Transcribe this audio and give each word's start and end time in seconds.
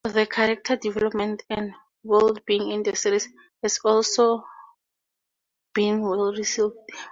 The 0.03 0.25
character 0.25 0.75
development 0.77 1.43
and 1.47 1.75
worldbuilding 2.03 2.73
in 2.73 2.81
the 2.81 2.95
series 2.95 3.29
has 3.61 3.79
also 3.85 4.43
been 5.75 6.01
well 6.01 6.33
received. 6.33 6.73